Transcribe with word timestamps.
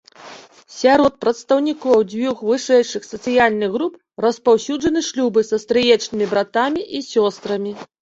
Сярод 0.81 1.19
прадстаўнікоў 1.25 2.01
дзвюх 2.13 2.41
вышэйшых 2.49 3.07
сацыяльных 3.11 3.69
груп 3.77 3.93
распаўсюджаны 4.27 4.99
шлюбы 5.13 5.47
са 5.53 5.57
стрыечнымі 5.69 6.25
братамі 6.37 6.81
і 6.95 7.09
сёстрамі. 7.15 7.81